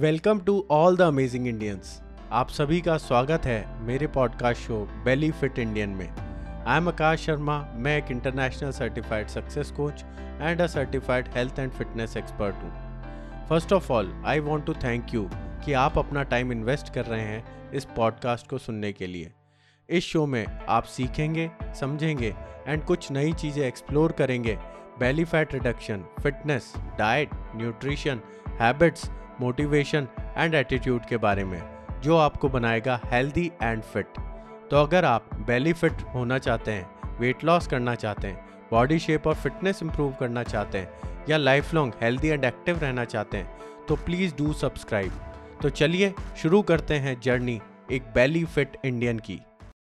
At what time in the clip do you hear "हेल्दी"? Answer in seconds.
33.04-33.50, 42.02-42.28